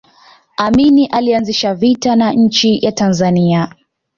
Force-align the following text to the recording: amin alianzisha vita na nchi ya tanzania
amin 0.57 1.07
alianzisha 1.11 1.75
vita 1.75 2.15
na 2.15 2.33
nchi 2.33 2.85
ya 2.85 2.91
tanzania 2.91 3.75